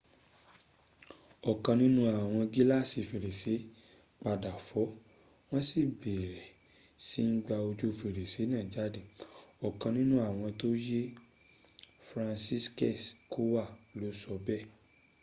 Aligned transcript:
ọ̀kan 1.51 1.75
nínú 1.81 2.01
àwọn 2.19 2.43
gíláàsì 2.53 2.99
fèrèsé 3.09 3.55
padà 4.21 4.51
fọ́ 4.67 4.85
wọ́n 5.47 5.63
sì 5.69 5.79
bẹ̀rẹ̀ 6.01 6.47
sí 7.07 7.21
ń 7.29 7.33
gba 7.45 7.55
ojù 7.69 7.87
fèrèsé 7.99 8.41
náà 8.51 8.65
jáde,” 8.73 9.01
ọ̀kan 9.67 9.91
nínú 9.97 10.15
àwọn 10.27 10.49
tó 10.59 10.67
yè 10.87 11.01
franciszek 12.09 12.77
kowal 13.31 13.69
ló 13.99 14.07
sọ 14.21 14.33
bẹ́ẹ̀ 14.45 14.65